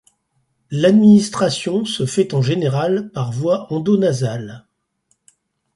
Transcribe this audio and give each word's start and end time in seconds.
L'administration 0.71 1.85
se 1.85 2.07
fait 2.07 2.33
en 2.33 2.41
général 2.41 3.11
par 3.11 3.31
voie 3.31 3.71
endonasale. 3.71 4.65